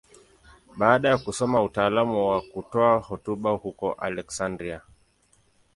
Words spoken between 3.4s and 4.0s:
huko